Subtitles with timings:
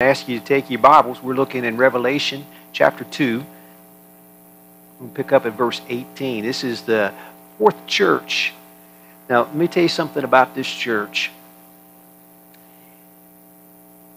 [0.00, 1.22] I ask you to take your Bibles.
[1.22, 3.44] We're looking in Revelation chapter 2.
[4.98, 6.42] We'll pick up at verse 18.
[6.42, 7.12] This is the
[7.58, 8.54] fourth church.
[9.28, 11.30] Now, let me tell you something about this church.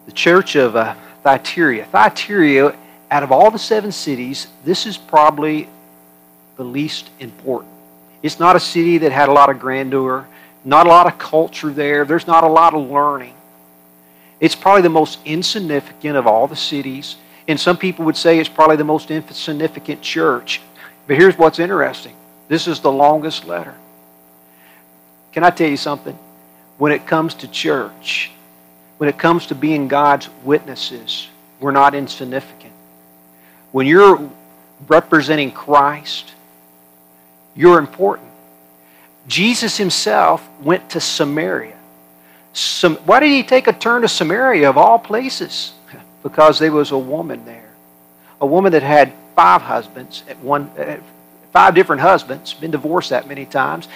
[0.05, 1.83] The church of uh, Thyatira.
[1.83, 2.77] Thyatira,
[3.11, 5.67] out of all the seven cities, this is probably
[6.55, 7.73] the least important.
[8.21, 10.29] It's not a city that had a lot of grandeur,
[10.63, 13.33] not a lot of culture there, there's not a lot of learning.
[14.43, 17.15] It's probably the most insignificant of all the cities.
[17.47, 20.59] And some people would say it's probably the most insignificant church.
[21.07, 22.13] But here's what's interesting
[22.49, 23.73] this is the longest letter.
[25.31, 26.19] Can I tell you something?
[26.77, 28.31] When it comes to church,
[28.97, 31.29] when it comes to being God's witnesses,
[31.61, 32.73] we're not insignificant.
[33.71, 34.29] When you're
[34.89, 36.33] representing Christ,
[37.55, 38.27] you're important.
[39.25, 41.77] Jesus himself went to Samaria.
[42.53, 45.73] Why did he take a turn to Samaria of all places?
[46.23, 47.69] Because there was a woman there.
[48.39, 50.97] A woman that had five husbands, at one, uh,
[51.51, 53.89] five different husbands, been divorced that many times,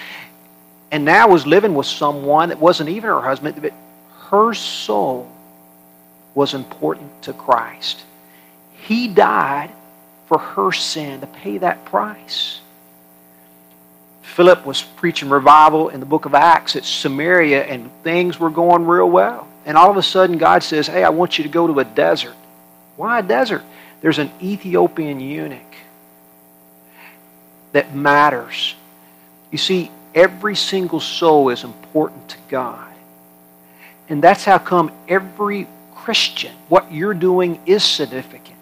[0.91, 3.72] and now was living with someone that wasn't even her husband, but
[4.30, 5.31] her soul
[6.35, 8.03] was important to Christ.
[8.73, 9.72] He died
[10.28, 12.59] for her sin to pay that price.
[14.36, 18.86] Philip was preaching revival in the book of Acts at Samaria, and things were going
[18.86, 19.47] real well.
[19.66, 21.86] And all of a sudden, God says, Hey, I want you to go to a
[21.86, 22.36] desert.
[22.97, 23.64] Why a desert?
[24.02, 25.61] There's an Ethiopian eunuch
[27.72, 28.75] that matters.
[29.52, 32.94] You see, every single soul is important to God.
[34.09, 38.58] And that's how come every Christian, what you're doing is significant.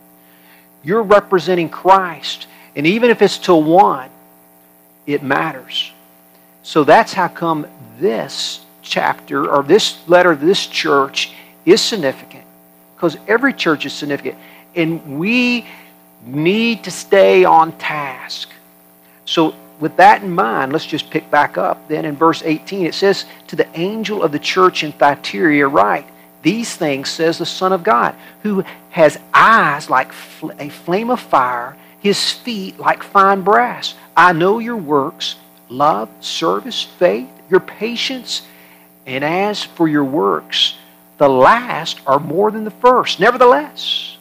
[0.84, 2.48] You're representing Christ.
[2.76, 4.10] And even if it's to one,
[5.06, 5.92] it matters.
[6.64, 7.68] So that's how come
[8.00, 11.34] this chapter or this letter this church
[11.66, 12.44] is significant.
[12.96, 14.38] Because every church is significant.
[14.76, 15.66] And we
[16.26, 18.50] need to stay on task.
[19.26, 21.90] So, with that in mind, let's just pick back up.
[21.90, 26.08] Then in verse 18, it says, To the angel of the church in Thyatira, write,
[26.44, 30.14] These things says the Son of God, who has eyes like
[30.60, 33.96] a flame of fire, his feet like fine brass.
[34.16, 35.36] I know your works,
[35.68, 38.44] love, service, faith, your patience,
[39.06, 40.76] and as for your works,
[41.18, 43.20] the last are more than the first.
[43.20, 44.18] Nevertheless,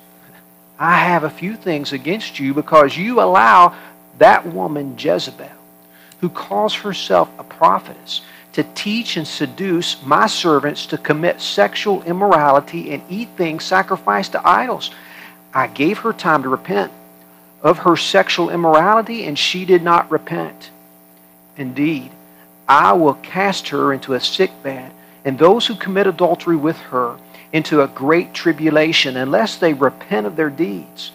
[0.79, 3.75] I have a few things against you because you allow
[4.19, 5.51] that woman Jezebel,
[6.21, 8.23] who calls herself a prophetess,
[8.53, 14.49] to teach and seduce my servants to commit sexual immorality and eat things sacrificed to
[14.49, 14.91] idols.
[15.53, 16.93] I gave her time to repent
[17.65, 20.71] of her sexual immorality, and she did not repent.
[21.57, 22.11] Indeed,
[22.69, 24.93] I will cast her into a sick bed,
[25.25, 27.17] and those who commit adultery with her
[27.53, 31.13] into a great tribulation, unless they repent of their deeds.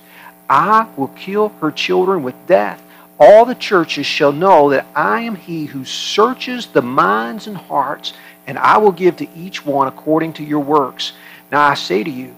[0.50, 2.82] I will kill her children with death.
[3.20, 8.14] All the churches shall know that I am he who searches the minds and hearts,
[8.48, 11.12] and I will give to each one according to your works.
[11.52, 12.36] Now I say to you,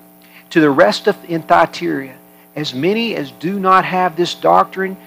[0.50, 2.16] to the rest of in Thyatira,
[2.56, 4.98] as many as do not have this doctrine,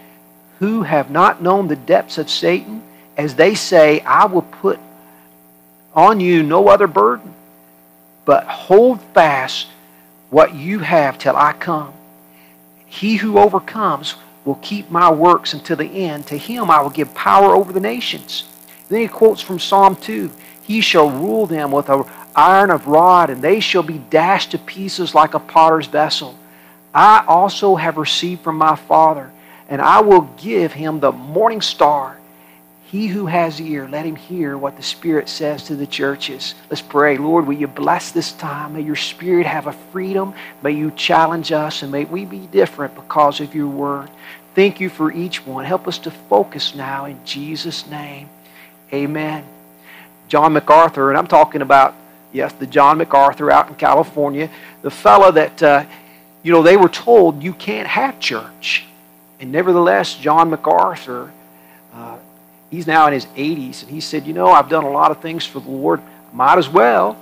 [0.59, 2.83] who have not known the depths of Satan,
[3.17, 4.79] as they say, I will put
[5.95, 7.35] on you no other burden,
[8.25, 9.69] but hold fast
[10.31, 11.93] what you have till I come.
[12.87, 16.27] He who overcomes will keep my works until the end.
[16.29, 18.45] To him I will give power over the nations.
[18.89, 20.31] Then he quotes from Psalm 2
[20.63, 24.59] He shall rule them with an iron of rod, and they shall be dashed to
[24.59, 26.37] pieces like a potter's vessel.
[26.95, 29.33] I also have received from my Father,
[29.69, 32.17] and I will give him the morning star.
[32.87, 36.55] He who has ear, let him hear what the Spirit says to the churches.
[36.71, 37.19] Let's pray.
[37.19, 38.75] Lord, will you bless this time?
[38.75, 40.35] May your Spirit have a freedom.
[40.63, 44.09] May you challenge us, and may we be different because of your word.
[44.55, 45.65] Thank you for each one.
[45.65, 48.29] Help us to focus now in Jesus' name.
[48.93, 49.45] Amen.
[50.29, 51.97] John MacArthur, and I'm talking about,
[52.33, 54.49] yes, the John MacArthur out in California,
[54.83, 55.61] the fellow that.
[55.61, 55.85] Uh,
[56.45, 58.85] you know, they were told you can't have church.
[59.41, 61.33] And nevertheless, John MacArthur,
[61.93, 62.19] uh,
[62.71, 65.21] he's now in his 80s, and he said, You know, I've done a lot of
[65.21, 66.01] things for the Lord.
[66.01, 67.19] I Might as well.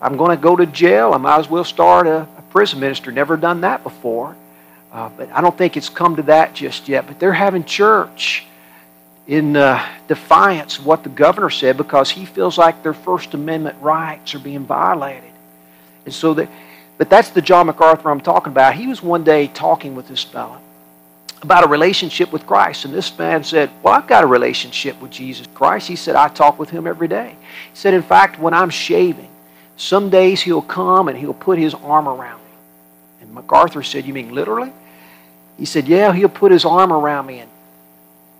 [0.00, 1.14] I'm going to go to jail.
[1.14, 3.10] I might as well start a, a prison minister.
[3.10, 4.36] Never done that before.
[4.92, 7.06] Uh, but I don't think it's come to that just yet.
[7.06, 8.44] But they're having church
[9.26, 13.80] in uh, defiance of what the governor said because he feels like their First Amendment
[13.80, 15.30] rights are being violated.
[16.04, 16.48] And so that
[17.02, 18.76] but that's the John MacArthur I'm talking about.
[18.76, 20.60] He was one day talking with this fellow
[21.42, 22.84] about a relationship with Christ.
[22.84, 25.88] And this man said, Well, I've got a relationship with Jesus Christ.
[25.88, 27.34] He said, I talk with him every day.
[27.72, 29.28] He said, In fact, when I'm shaving,
[29.76, 32.52] some days he'll come and he'll put his arm around me.
[33.22, 34.72] And MacArthur said, You mean literally?
[35.58, 37.40] He said, Yeah, he'll put his arm around me.
[37.40, 37.50] And,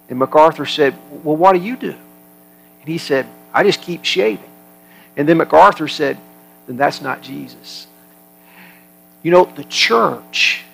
[0.08, 1.91] and MacArthur said, Well, what do you do?
[1.91, 4.49] And he said, I just keep shaving.
[5.17, 6.17] And then MacArthur said,
[6.69, 7.88] Then that's not Jesus.
[9.22, 10.64] You know, the church,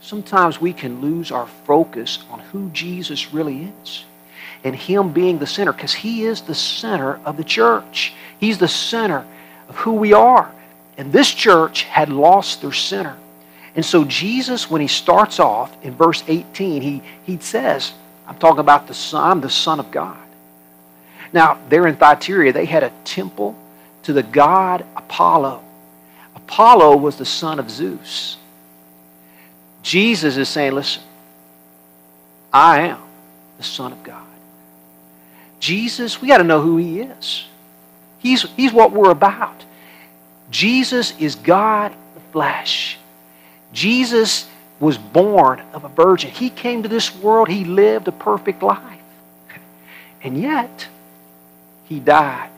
[0.00, 4.04] sometimes we can lose our focus on who Jesus really is
[4.64, 8.14] and Him being the center because He is the center of the church.
[8.40, 9.26] He's the center
[9.68, 10.50] of who we are.
[10.96, 13.16] And this church had lost their center.
[13.76, 17.92] And so Jesus, when he starts off in verse 18, he, he says,
[18.26, 20.18] I'm talking about the Son, I'm the Son of God.
[21.32, 23.56] Now, there in Thyatira, they had a temple
[24.02, 25.62] to the god Apollo.
[26.48, 28.38] Apollo was the son of Zeus.
[29.82, 31.02] Jesus is saying, listen,
[32.50, 33.02] I am
[33.58, 34.24] the Son of God.
[35.60, 37.46] Jesus, we got to know who he is.
[38.18, 39.62] He's, he's what we're about.
[40.50, 42.98] Jesus is God the flesh.
[43.74, 44.48] Jesus
[44.80, 46.30] was born of a virgin.
[46.30, 48.82] He came to this world, he lived a perfect life.
[50.22, 50.88] And yet,
[51.84, 52.50] he died.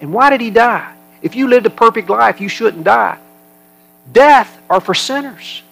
[0.00, 0.93] And why did he die?
[1.24, 3.16] If you lived a perfect life, you shouldn't die.
[4.12, 5.62] Death are for sinners.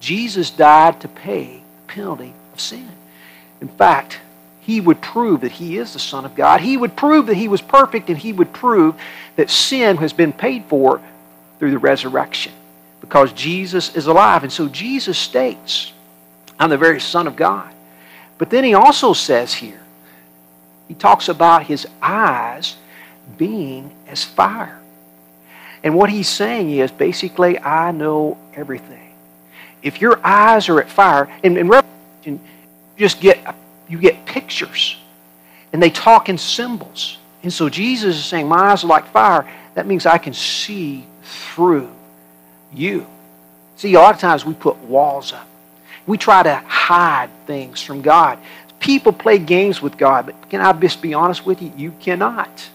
[0.00, 2.90] Jesus died to pay the penalty of sin.
[3.60, 4.18] In fact,
[4.62, 6.60] he would prove that he is the Son of God.
[6.60, 8.96] He would prove that he was perfect, and he would prove
[9.36, 11.00] that sin has been paid for
[11.60, 12.52] through the resurrection
[13.00, 14.42] because Jesus is alive.
[14.42, 15.92] And so Jesus states,
[16.58, 17.72] I'm the very Son of God.
[18.38, 19.80] But then he also says here,
[20.88, 22.74] he talks about his eyes
[23.38, 24.79] being as fire.
[25.82, 29.12] And what he's saying is basically, I know everything.
[29.82, 32.40] If your eyes are at fire, and in Revelation,
[32.96, 33.56] just get
[33.88, 34.98] you get pictures,
[35.72, 37.18] and they talk in symbols.
[37.42, 39.50] And so Jesus is saying, My eyes are like fire.
[39.74, 41.90] That means I can see through
[42.72, 43.06] you.
[43.76, 45.46] See, a lot of times we put walls up.
[46.06, 48.38] We try to hide things from God.
[48.78, 51.72] People play games with God, but can I just be honest with you?
[51.76, 52.68] You cannot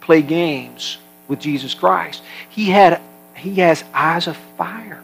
[0.00, 0.98] play games
[1.28, 2.22] with Jesus Christ.
[2.50, 3.00] He had
[3.34, 5.02] he has eyes of fire.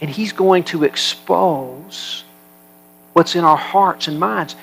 [0.00, 2.24] And he's going to expose
[3.12, 4.56] what's in our hearts and minds.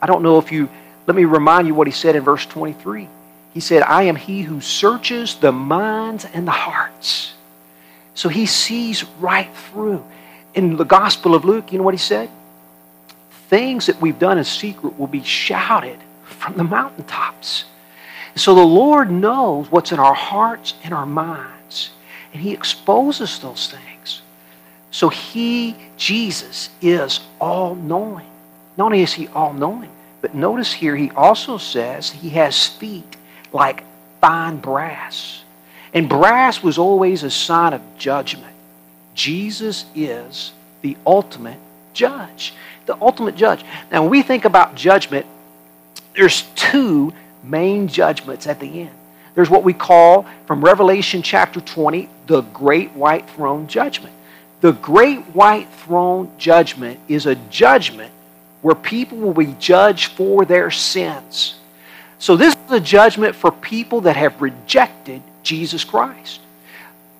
[0.00, 0.68] I don't know if you
[1.06, 3.08] let me remind you what he said in verse 23.
[3.54, 7.32] He said, I am he who searches the minds and the hearts.
[8.14, 10.04] So he sees right through.
[10.54, 12.30] In the Gospel of Luke, you know what he said?
[13.48, 17.66] Things that we've done in secret will be shouted from the mountaintops.
[18.36, 21.90] So the Lord knows what's in our hearts and our minds,
[22.32, 24.20] and he exposes those things.
[24.90, 28.26] So he, Jesus, is all knowing.
[28.76, 29.90] Not only is he all knowing,
[30.20, 33.16] but notice here he also says he has feet
[33.52, 33.84] like
[34.20, 35.42] fine brass.
[35.94, 38.54] And brass was always a sign of judgment.
[39.14, 41.58] Jesus is the ultimate
[41.94, 42.52] judge.
[42.84, 43.64] The ultimate judge.
[43.90, 45.24] Now, when we think about judgment,
[46.14, 48.90] there's two main judgments at the end.
[49.34, 54.14] There's what we call, from Revelation chapter 20, the great white throne judgment.
[54.62, 58.12] The great white throne judgment is a judgment
[58.62, 61.56] where people will be judged for their sins.
[62.18, 66.40] So, this is a judgment for people that have rejected Jesus Christ,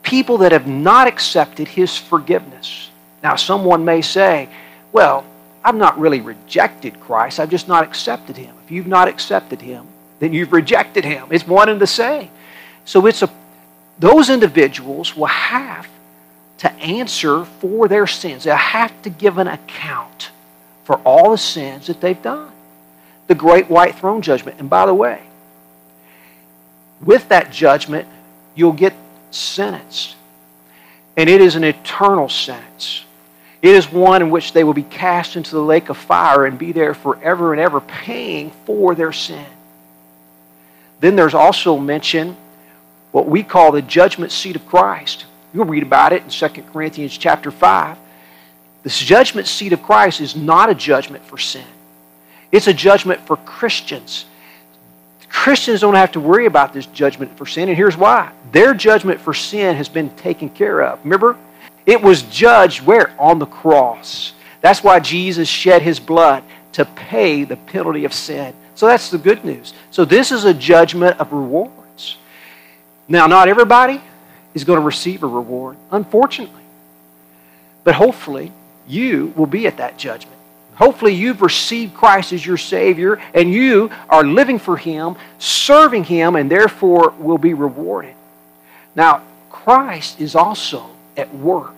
[0.03, 2.91] people that have not accepted his forgiveness.
[3.23, 4.49] Now, someone may say,
[4.93, 5.25] well,
[5.63, 8.55] I've not really rejected Christ, I've just not accepted him.
[8.65, 9.87] If you've not accepted him,
[10.19, 11.29] then you've rejected him.
[11.31, 12.31] It's one and the same.
[12.85, 13.31] So it's a
[13.99, 15.89] those individuals will have
[16.59, 18.45] to answer for their sins.
[18.45, 20.31] They'll have to give an account
[20.85, 22.53] for all the sins that they've done.
[23.27, 24.61] The great white throne judgment.
[24.61, 25.23] And by the way,
[27.01, 28.07] with that judgment,
[28.55, 28.95] you'll get
[29.31, 30.17] sentenced.
[31.17, 33.05] And it is an eternal sentence.
[33.63, 36.59] It is one in which they will be cast into the lake of fire and
[36.59, 39.47] be there forever and ever, paying for their sin.
[41.01, 42.37] Then there's also mentioned
[43.13, 45.27] what we call the judgment seat of Christ.
[45.53, 47.97] You'll read about it in 2 Corinthians chapter 5.
[48.83, 51.65] This judgment seat of Christ is not a judgment for sin.
[52.53, 54.27] It's a judgment for Christians.
[55.29, 58.31] Christians don't have to worry about this judgment for sin, and here's why.
[58.53, 61.01] Their judgment for sin has been taken care of.
[61.05, 61.37] Remember?
[61.85, 63.15] It was judged where?
[63.19, 64.33] On the cross.
[64.61, 68.55] That's why Jesus shed his blood to pay the penalty of sin.
[68.77, 69.73] So that's the good news.
[69.91, 72.19] So this is a judgment of rewards.
[73.09, 74.01] Now, not everybody
[74.55, 76.63] is going to receive a reward, unfortunately.
[77.85, 78.53] But hopefully,
[78.87, 80.37] you will be at that judgment.
[80.75, 86.37] Hopefully, you've received Christ as your Savior and you are living for Him, serving Him,
[86.37, 88.15] and therefore will be rewarded.
[88.95, 91.77] Now, Christ is also at work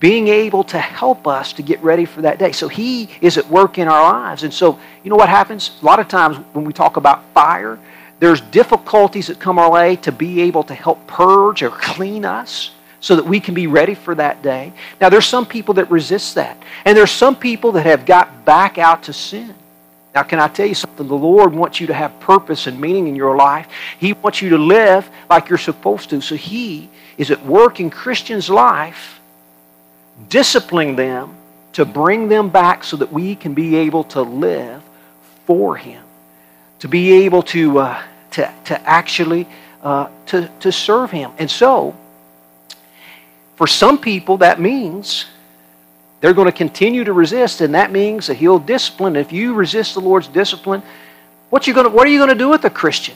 [0.00, 2.52] being able to help us to get ready for that day.
[2.52, 4.42] So He is at work in our lives.
[4.42, 5.78] And so, you know what happens?
[5.80, 7.78] A lot of times when we talk about fire,
[8.20, 12.70] there's difficulties that come our way to be able to help purge or clean us
[13.00, 14.72] so that we can be ready for that day.
[15.00, 16.56] Now, there's some people that resist that.
[16.84, 19.54] And there's some people that have got back out to sin.
[20.14, 21.06] Now, can I tell you something?
[21.06, 23.68] The Lord wants you to have purpose and meaning in your life.
[23.98, 26.20] He wants you to live like you're supposed to.
[26.20, 29.20] So He is at work in Christians' life,
[30.28, 31.36] disciplining them
[31.72, 34.82] to bring them back so that we can be able to live
[35.44, 36.02] for Him,
[36.78, 38.02] to be able to, uh,
[38.32, 39.46] to, to actually
[39.82, 41.30] uh, to, to serve Him.
[41.38, 41.94] And so,
[43.56, 45.26] for some people, that means
[46.20, 49.14] they're going to continue to resist, and that means that He'll discipline.
[49.14, 50.82] If you resist the Lord's discipline,
[51.50, 53.14] what, you going to, what are you going to do with a Christian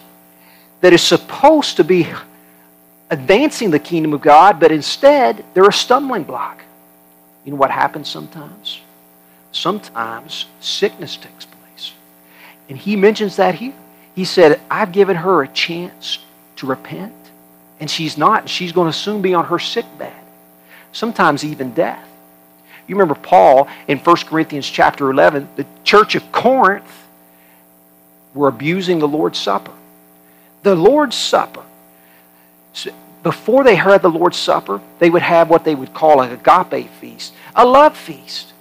[0.81, 2.07] that is supposed to be
[3.11, 6.62] advancing the kingdom of God, but instead they're a stumbling block?
[7.45, 8.80] You know what happens sometimes?
[9.52, 11.92] Sometimes sickness takes place.
[12.68, 13.75] And He mentions that here.
[14.14, 16.18] He said, I've given her a chance
[16.57, 17.14] to repent,
[17.78, 18.49] and she's not.
[18.49, 20.12] She's going to soon be on her sick bed,
[20.92, 22.04] sometimes even death.
[22.88, 27.07] You remember Paul in 1 Corinthians chapter 11, the church of Corinth
[28.35, 29.73] were abusing the Lord's Supper.
[30.62, 31.62] The Lord's Supper.
[33.22, 36.88] Before they had the Lord's Supper, they would have what they would call an agape
[37.00, 38.52] feast, a love feast.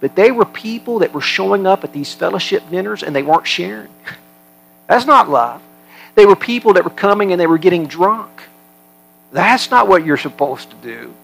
[0.00, 3.46] But they were people that were showing up at these fellowship dinners and they weren't
[3.46, 3.88] sharing.
[4.86, 5.62] That's not love.
[6.14, 8.42] They were people that were coming and they were getting drunk.
[9.32, 11.14] That's not what you're supposed to do.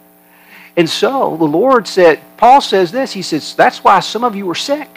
[0.76, 4.48] And so the Lord said, Paul says this, he says, that's why some of you
[4.50, 4.88] are sick.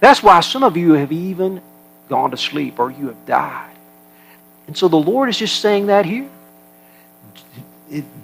[0.00, 1.62] That's why some of you have even
[2.08, 3.70] gone to sleep or you have died.
[4.66, 6.28] And so the Lord is just saying that here.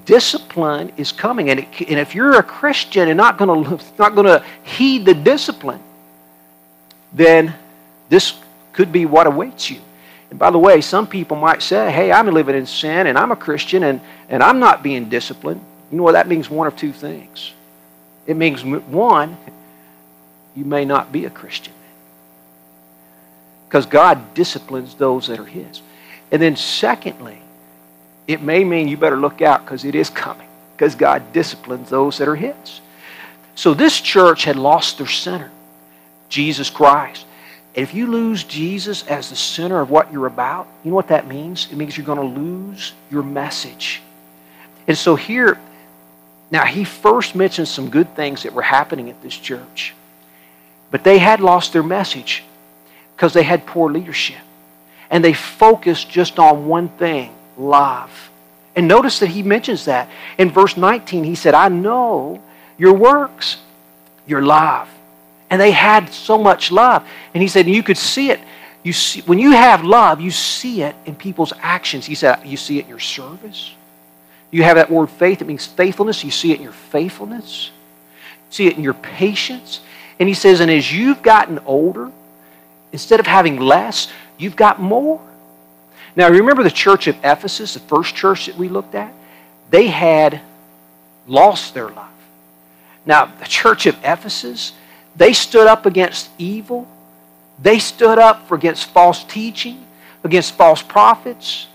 [0.05, 1.51] Discipline is coming.
[1.51, 5.05] And, it, and if you're a Christian and not going to not going to heed
[5.05, 5.83] the discipline,
[7.13, 7.55] then
[8.09, 8.39] this
[8.73, 9.81] could be what awaits you.
[10.31, 13.33] And by the way, some people might say, hey, I'm living in sin and I'm
[13.33, 15.61] a Christian and, and I'm not being disciplined.
[15.91, 16.13] You know what?
[16.13, 17.53] That means one of two things.
[18.27, 19.39] It means, one,
[20.55, 21.73] you may not be a Christian.
[23.67, 25.81] Because God disciplines those that are His.
[26.31, 27.39] And then, secondly,
[28.29, 30.47] it may mean you better look out because it is coming.
[30.77, 32.81] Because God disciplines those that are His.
[33.57, 35.51] So this church had lost their center,
[36.29, 37.27] Jesus Christ.
[37.75, 41.09] And if you lose Jesus as the center of what you're about, you know what
[41.09, 41.67] that means?
[41.73, 44.03] It means you're going to lose your message.
[44.87, 45.59] And so here,
[46.51, 49.95] now, he first mentioned some good things that were happening at this church.
[50.91, 52.45] But they had lost their message
[53.17, 54.39] because they had poor leadership.
[55.11, 58.31] And they focused just on one thing love.
[58.77, 60.09] And notice that he mentions that.
[60.39, 62.41] In verse 19, he said, I know
[62.79, 63.59] your works,
[64.27, 64.89] your love.
[65.51, 67.07] And they had so much love.
[67.35, 68.41] And he said, you could see it.
[68.83, 72.07] You see, when you have love, you see it in people's actions.
[72.07, 73.75] He said, you see it in your service.
[74.51, 76.25] You have that word faith, it means faithfulness.
[76.25, 77.71] You see it in your faithfulness,
[78.49, 79.81] you see it in your patience.
[80.19, 82.11] And he says, and as you've gotten older,
[82.93, 85.21] instead of having less, you've got more.
[86.19, 89.15] Now, remember the church of Ephesus, the first church that we looked at?
[89.71, 90.41] They had
[91.29, 92.11] lost their love.
[93.07, 94.73] Now, the church of Ephesus,
[95.15, 96.89] they stood up against evil.
[97.63, 99.87] They stood up against false teaching,
[100.25, 101.69] against false prophets,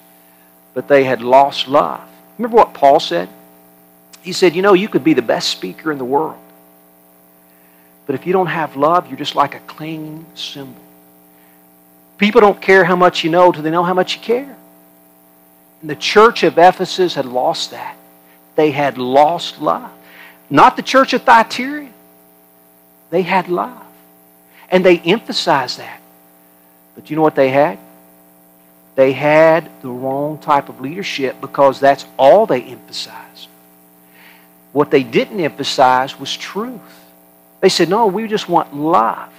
[0.73, 2.01] but they had lost love.
[2.37, 3.29] Remember what Paul said?
[4.23, 6.35] He said, You know, you could be the best speaker in the world.
[8.05, 10.83] But if you don't have love, you're just like a clinging cymbal.
[12.23, 14.55] People don't care how much you know till they know how much you care.
[15.81, 17.97] And the church of Ephesus had lost that.
[18.55, 19.91] They had lost love.
[20.49, 21.89] Not the church of Thyatira.
[23.09, 23.83] They had love.
[24.69, 25.99] And they emphasized that.
[26.95, 27.77] But you know what they had?
[28.95, 33.49] they had the wrong type of leadership because that's all they emphasized.
[34.71, 36.79] What they didn't emphasize was truth.
[37.59, 39.29] They said, no, we just want love.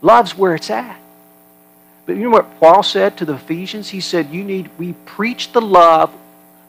[0.00, 0.98] Love's where it's at.
[2.06, 3.88] But you know what Paul said to the Ephesians?
[3.88, 6.12] He said, You need, we preach the love,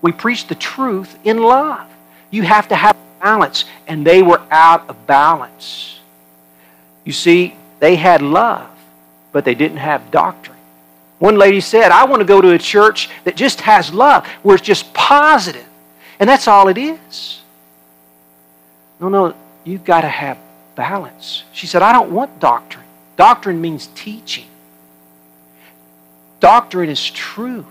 [0.01, 1.87] we preach the truth in love.
[2.31, 3.65] You have to have balance.
[3.87, 5.99] And they were out of balance.
[7.03, 8.69] You see, they had love,
[9.31, 10.57] but they didn't have doctrine.
[11.19, 14.55] One lady said, I want to go to a church that just has love, where
[14.55, 15.65] it's just positive.
[16.19, 17.41] And that's all it is.
[18.99, 20.37] No, no, you've got to have
[20.75, 21.43] balance.
[21.53, 22.85] She said, I don't want doctrine.
[23.15, 24.45] Doctrine means teaching,
[26.39, 27.65] doctrine is truth.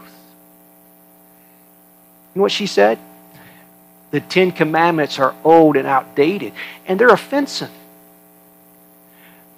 [2.35, 2.99] You know what she said?
[4.11, 6.53] The Ten Commandments are old and outdated,
[6.87, 7.71] and they're offensive.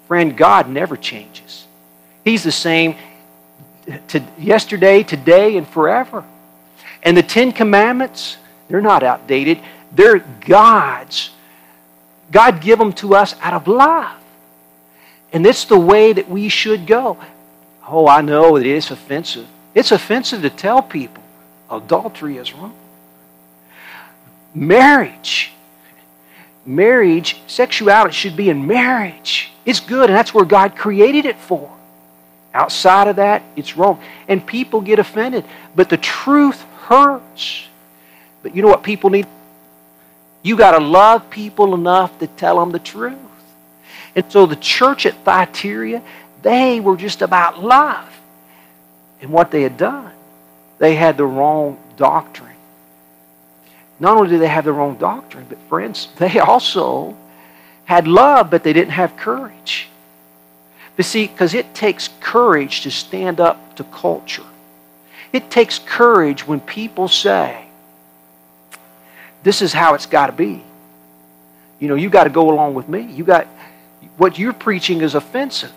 [0.07, 1.65] Friend, God never changes.
[2.23, 2.95] He's the same
[4.09, 6.23] to yesterday, today, and forever.
[7.03, 8.37] And the Ten Commandments,
[8.67, 9.59] they're not outdated.
[9.91, 11.31] They're God's.
[12.31, 14.15] God give them to us out of love.
[15.31, 17.17] And it's the way that we should go.
[17.91, 19.47] Oh, I know it is offensive.
[19.73, 21.23] It's offensive to tell people
[21.71, 22.75] adultery is wrong.
[24.53, 25.51] Marriage.
[26.65, 29.51] Marriage, sexuality should be in marriage.
[29.65, 31.69] It's good, and that's where God created it for.
[32.53, 34.01] Outside of that, it's wrong.
[34.27, 35.45] And people get offended.
[35.75, 37.65] But the truth hurts.
[38.43, 39.27] But you know what people need?
[40.43, 43.17] You got to love people enough to tell them the truth.
[44.15, 46.01] And so the church at Thyatira,
[46.41, 48.07] they were just about love.
[49.21, 50.11] And what they had done,
[50.77, 52.55] they had the wrong doctrine.
[53.99, 57.15] Not only did they have the wrong doctrine, but friends, they also
[57.85, 59.89] had love, but they didn't have courage.
[60.95, 64.43] But see, because it takes courage to stand up to culture.
[65.31, 67.65] It takes courage when people say,
[69.43, 70.63] this is how it's got to be.
[71.79, 73.01] You know, you got to go along with me.
[73.01, 73.47] You got
[74.17, 75.71] what you're preaching is offensive.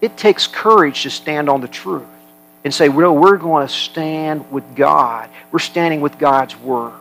[0.00, 2.06] It takes courage to stand on the truth
[2.64, 5.28] and say, well, we're going to stand with God.
[5.50, 6.92] We're standing with God's word.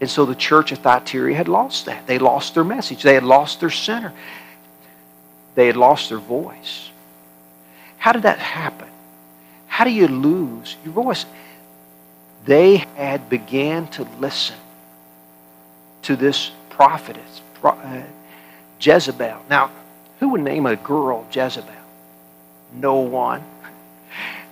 [0.00, 2.06] And so the church of Thyatira had lost that.
[2.06, 3.02] They lost their message.
[3.02, 4.12] They had lost their center.
[5.54, 6.90] They had lost their voice.
[7.98, 8.88] How did that happen?
[9.66, 11.24] How do you lose your voice?
[12.44, 14.56] They had began to listen
[16.02, 18.02] to this prophetess, uh,
[18.78, 19.42] Jezebel.
[19.50, 19.70] Now,
[20.20, 21.70] who would name a girl Jezebel?
[22.72, 23.42] No one.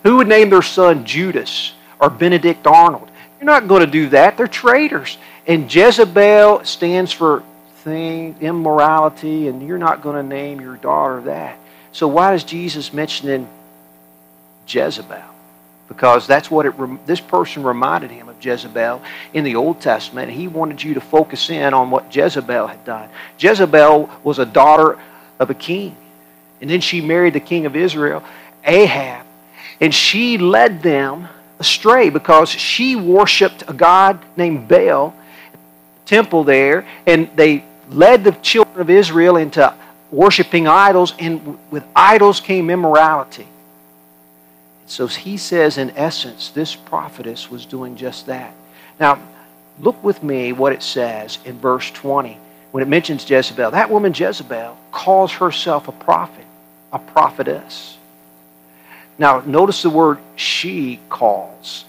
[0.03, 3.09] Who would name their son Judas or Benedict Arnold?
[3.39, 4.37] You're not going to do that.
[4.37, 5.17] They're traitors.
[5.47, 7.43] And Jezebel stands for
[7.77, 11.57] thing, immorality, and you're not going to name your daughter that.
[11.91, 13.47] So why does Jesus mention in
[14.67, 15.21] Jezebel?
[15.87, 19.01] Because that's what it, this person reminded him of Jezebel
[19.33, 20.31] in the Old Testament.
[20.31, 23.07] He wanted you to focus in on what Jezebel had done.
[23.37, 24.97] Jezebel was a daughter
[25.39, 25.95] of a king.
[26.61, 28.23] And then she married the king of Israel,
[28.63, 29.25] Ahab.
[29.81, 31.27] And she led them
[31.59, 35.13] astray because she worshiped a god named Baal
[36.05, 39.73] temple there and they led the children of Israel into
[40.11, 43.47] worshiping idols, and with idols came immorality.
[44.87, 48.53] So he says, in essence, this prophetess was doing just that.
[48.99, 49.19] Now,
[49.79, 52.37] look with me what it says in verse 20
[52.71, 53.71] when it mentions Jezebel.
[53.71, 56.45] That woman, Jezebel, calls herself a prophet,
[56.93, 57.97] a prophetess.
[59.19, 61.83] Now, notice the word she calls.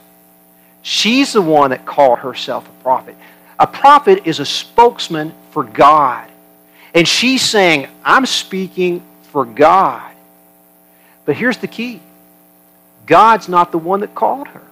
[0.82, 3.14] She's the one that called herself a prophet.
[3.60, 6.28] A prophet is a spokesman for God.
[6.94, 10.12] And she's saying, I'm speaking for God.
[11.24, 12.00] But here's the key
[13.06, 14.62] God's not the one that called her.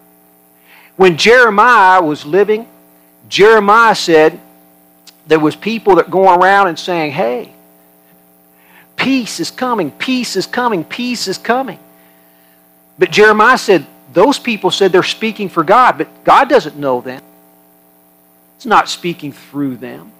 [0.96, 2.66] When Jeremiah was living,
[3.28, 4.40] Jeremiah said
[5.28, 7.53] there was people that going around and saying, hey,
[9.04, 11.78] peace is coming, peace is coming, peace is coming.
[12.98, 17.22] But Jeremiah said, those people said they're speaking for God, but God doesn't know them.
[18.56, 20.10] It's not speaking through them.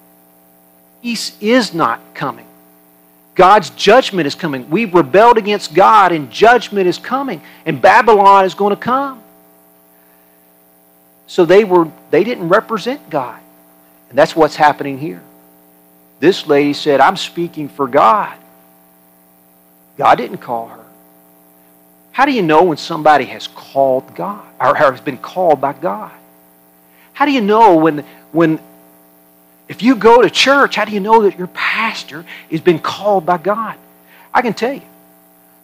[1.03, 2.47] Peace is not coming.
[3.35, 4.69] God's judgment is coming.
[4.69, 9.23] We've rebelled against God, and judgment is coming, and Babylon is going to come.
[11.27, 13.41] So they were they didn't represent God.
[14.11, 15.23] And that's what's happening here.
[16.21, 18.39] This lady said, I'm speaking for God.
[19.97, 20.85] God didn't call her.
[22.13, 26.13] How do you know when somebody has called God or has been called by God?
[27.13, 28.61] How do you know when when
[29.69, 33.25] if you go to church, how do you know that your pastor has been called
[33.25, 33.77] by God?
[34.33, 34.83] I can tell you.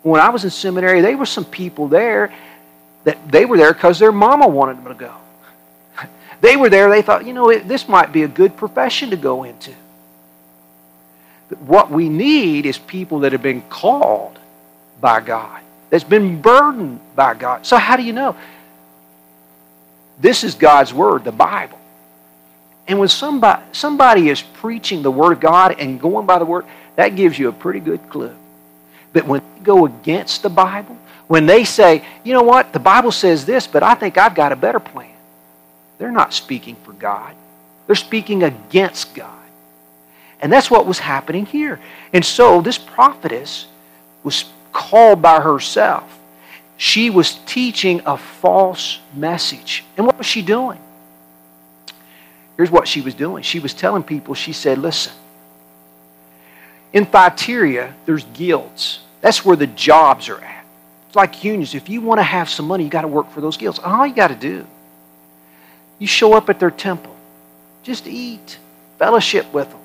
[0.02, 2.32] When I was in seminary, there were some people there
[3.04, 5.14] that they were there because their mama wanted them to go.
[6.40, 9.44] They were there, they thought, you know, this might be a good profession to go
[9.44, 9.74] into.
[11.58, 14.38] What we need is people that have been called
[15.00, 15.60] by God,
[15.90, 17.66] that's been burdened by God.
[17.66, 18.36] So, how do you know?
[20.20, 21.78] This is God's Word, the Bible.
[22.86, 26.66] And when somebody, somebody is preaching the Word of God and going by the Word,
[26.96, 28.34] that gives you a pretty good clue.
[29.12, 33.12] But when they go against the Bible, when they say, you know what, the Bible
[33.12, 35.14] says this, but I think I've got a better plan,
[35.98, 37.34] they're not speaking for God.
[37.86, 39.39] They're speaking against God.
[40.40, 41.80] And that's what was happening here.
[42.12, 43.66] And so this prophetess
[44.22, 46.18] was called by herself.
[46.76, 49.84] She was teaching a false message.
[49.96, 50.78] And what was she doing?
[52.56, 53.42] Here's what she was doing.
[53.42, 55.12] She was telling people, she said, listen,
[56.92, 59.00] in Thyatira, there's guilds.
[59.20, 60.64] That's where the jobs are at.
[61.06, 61.74] It's like unions.
[61.74, 63.78] If you want to have some money, you got to work for those guilds.
[63.78, 64.66] All you got to do,
[65.98, 67.14] you show up at their temple.
[67.82, 68.58] Just eat,
[68.98, 69.79] fellowship with them.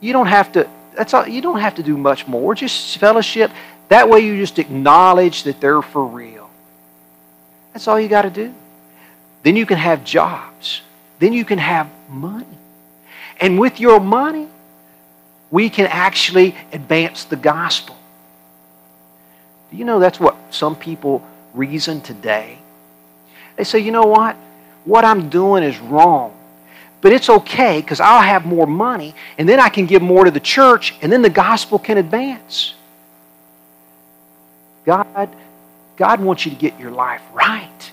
[0.00, 0.68] You don't have to.
[0.96, 1.26] That's all.
[1.26, 2.54] You don't have to do much more.
[2.54, 3.50] Just fellowship.
[3.88, 6.50] That way, you just acknowledge that they're for real.
[7.72, 8.54] That's all you got to do.
[9.42, 10.82] Then you can have jobs.
[11.18, 12.46] Then you can have money.
[13.40, 14.48] And with your money,
[15.50, 17.96] we can actually advance the gospel.
[19.70, 21.22] Do you know that's what some people
[21.54, 22.58] reason today?
[23.56, 24.36] They say, you know what?
[24.84, 26.36] What I'm doing is wrong.
[27.00, 30.30] But it's okay because I'll have more money and then I can give more to
[30.30, 32.74] the church and then the gospel can advance.
[34.84, 35.28] God,
[35.96, 37.92] God wants you to get your life right.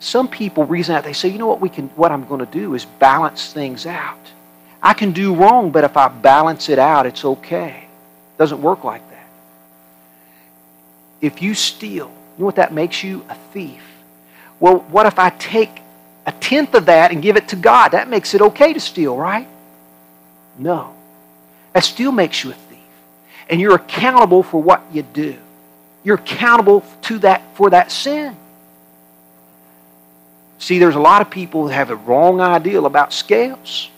[0.00, 2.50] Some people reason out, they say, you know what we can what I'm going to
[2.50, 4.18] do is balance things out.
[4.82, 7.86] I can do wrong, but if I balance it out, it's okay.
[7.86, 9.28] It doesn't work like that.
[11.20, 13.24] If you steal, you know what that makes you?
[13.28, 13.84] A thief.
[14.58, 15.81] Well, what if I take
[16.26, 17.90] a tenth of that and give it to God?
[17.90, 19.48] That makes it okay to steal, right?
[20.58, 20.94] No.
[21.72, 22.78] That still makes you a thief.
[23.48, 25.36] And you're accountable for what you do.
[26.04, 28.36] You're accountable to that for that sin.
[30.58, 33.90] See, there's a lot of people that have a wrong ideal about scales.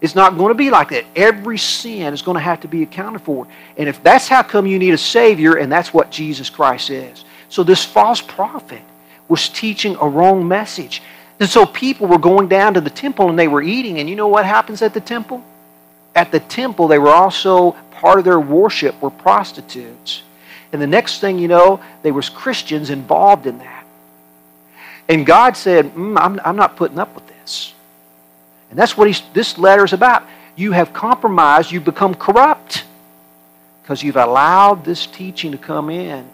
[0.00, 1.04] It's not going to be like that.
[1.14, 3.46] Every sin is going to have to be accounted for.
[3.76, 7.24] And if that's how come you need a Savior, and that's what Jesus Christ is.
[7.50, 8.82] So this false prophet
[9.28, 11.02] was teaching a wrong message.
[11.40, 13.98] And so people were going down to the temple and they were eating.
[13.98, 15.42] And you know what happens at the temple?
[16.14, 20.22] At the temple, they were also part of their worship were prostitutes.
[20.72, 23.86] And the next thing you know, there was Christians involved in that.
[25.08, 27.72] And God said, mm, I'm, I'm not putting up with this.
[28.68, 30.24] And that's what this letter is about.
[30.56, 32.84] You have compromised, you've become corrupt
[33.82, 36.28] because you've allowed this teaching to come in.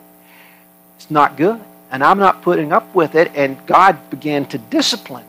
[0.97, 1.63] It's not good.
[1.91, 3.33] And I'm not putting up with it.
[3.35, 5.27] And God began to discipline.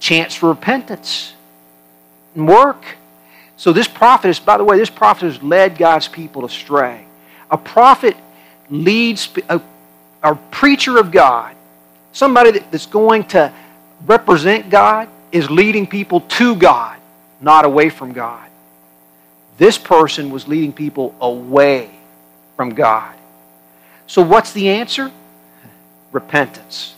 [0.00, 1.34] Chance for repentance
[2.34, 2.84] and work.
[3.56, 7.04] So this prophet is, by the way, this prophet has led God's people astray.
[7.50, 8.16] A prophet
[8.70, 9.60] leads, a,
[10.22, 11.54] a preacher of God,
[12.12, 13.52] somebody that's going to
[14.04, 16.98] represent God is leading people to God,
[17.40, 18.48] not away from God.
[19.58, 21.90] This person was leading people away
[22.56, 23.14] from God.
[24.12, 25.10] So, what's the answer?
[26.12, 26.94] Repentance.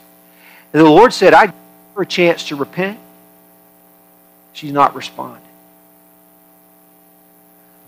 [0.72, 1.54] And the Lord said, I give
[1.94, 2.98] her a chance to repent.
[4.52, 5.40] She's not responding.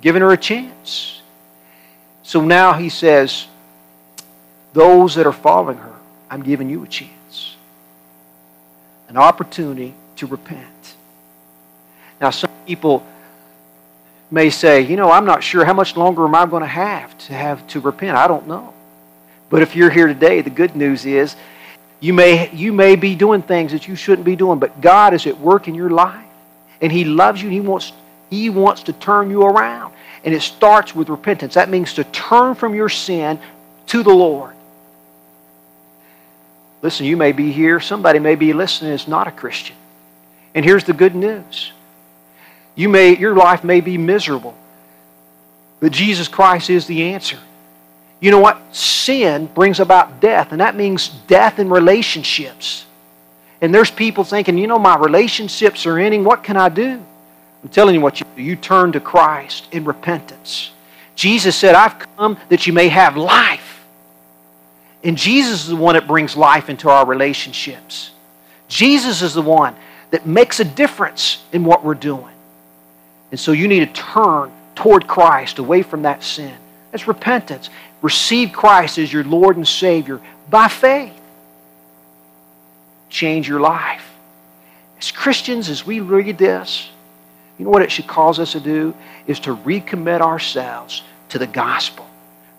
[0.00, 1.22] Giving her a chance.
[2.22, 3.48] So now he says,
[4.74, 5.96] Those that are following her,
[6.30, 7.56] I'm giving you a chance
[9.08, 10.94] an opportunity to repent.
[12.20, 13.04] Now, some people
[14.30, 17.18] may say, you know, I'm not sure how much longer am I going to have
[17.26, 18.16] to have to repent.
[18.16, 18.72] I don't know.
[19.48, 21.36] But if you're here today, the good news is
[22.00, 25.26] you may you may be doing things that you shouldn't be doing, but God is
[25.26, 26.24] at work in your life.
[26.80, 27.92] And He loves you and He wants
[28.30, 29.94] He wants to turn you around.
[30.24, 31.54] And it starts with repentance.
[31.54, 33.38] That means to turn from your sin
[33.86, 34.54] to the Lord.
[36.82, 39.76] Listen, you may be here, somebody may be listening is not a Christian.
[40.54, 41.72] And here's the good news.
[42.74, 44.54] You may your life may be miserable,
[45.80, 47.38] but Jesus Christ is the answer.
[48.20, 48.74] You know what?
[48.74, 52.86] Sin brings about death, and that means death in relationships.
[53.60, 56.24] And there's people thinking, you know, my relationships are ending.
[56.24, 57.02] What can I do?
[57.62, 58.42] I'm telling you what you do.
[58.42, 60.70] You turn to Christ in repentance.
[61.14, 63.76] Jesus said, I've come that you may have life
[65.06, 68.10] and Jesus is the one that brings life into our relationships.
[68.66, 69.76] Jesus is the one
[70.10, 72.34] that makes a difference in what we're doing.
[73.30, 76.56] And so you need to turn toward Christ, away from that sin.
[76.90, 77.70] That's repentance.
[78.02, 81.12] Receive Christ as your Lord and Savior by faith.
[83.08, 84.04] Change your life.
[84.98, 86.90] As Christians, as we read this,
[87.58, 88.94] you know what it should cause us to do?
[89.26, 92.06] Is to recommit ourselves to the gospel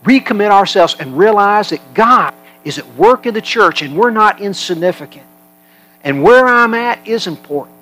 [0.03, 4.41] recommit ourselves and realize that God is at work in the church and we're not
[4.41, 5.25] insignificant.
[6.03, 7.75] And where I'm at is important.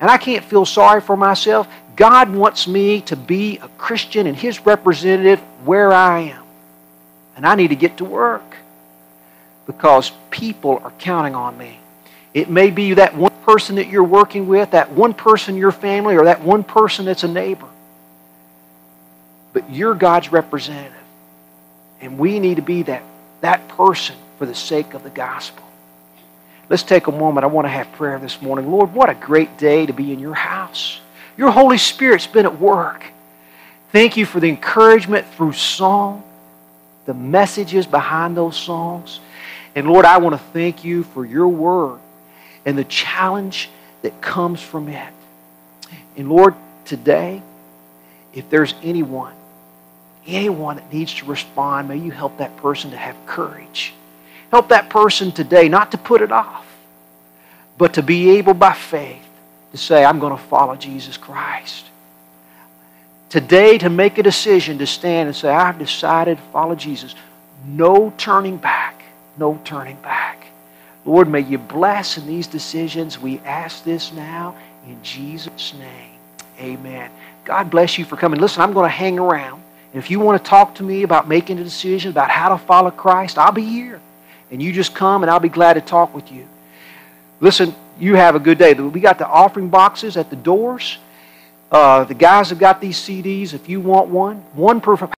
[0.00, 1.68] And I can't feel sorry for myself.
[1.96, 6.44] God wants me to be a Christian and His representative where I am.
[7.38, 8.56] And I need to get to work
[9.68, 11.78] because people are counting on me.
[12.34, 15.70] It may be that one person that you're working with, that one person in your
[15.70, 17.68] family, or that one person that's a neighbor.
[19.52, 20.92] But you're God's representative.
[22.00, 23.04] And we need to be that,
[23.40, 25.62] that person for the sake of the gospel.
[26.68, 27.44] Let's take a moment.
[27.44, 28.68] I want to have prayer this morning.
[28.68, 31.00] Lord, what a great day to be in your house.
[31.36, 33.04] Your Holy Spirit's been at work.
[33.92, 36.24] Thank you for the encouragement through song,
[37.08, 39.20] the messages behind those songs.
[39.74, 42.00] And Lord, I want to thank you for your word
[42.66, 43.70] and the challenge
[44.02, 45.14] that comes from it.
[46.18, 47.42] And Lord, today,
[48.34, 49.32] if there's anyone,
[50.26, 53.94] anyone that needs to respond, may you help that person to have courage.
[54.50, 56.66] Help that person today not to put it off,
[57.78, 59.24] but to be able by faith
[59.72, 61.86] to say, I'm going to follow Jesus Christ.
[63.28, 67.14] Today, to make a decision to stand and say, I've decided to follow Jesus.
[67.66, 69.02] No turning back.
[69.36, 70.46] No turning back.
[71.04, 73.18] Lord, may you bless in these decisions.
[73.18, 76.10] We ask this now in Jesus' name.
[76.58, 77.10] Amen.
[77.44, 78.40] God bless you for coming.
[78.40, 79.62] Listen, I'm going to hang around.
[79.92, 82.58] And if you want to talk to me about making a decision about how to
[82.58, 84.00] follow Christ, I'll be here.
[84.50, 86.46] And you just come and I'll be glad to talk with you.
[87.40, 88.74] Listen, you have a good day.
[88.74, 90.98] We got the offering boxes at the doors.
[91.70, 93.52] Uh, the guys have got these CDs.
[93.52, 94.96] If you want one, one per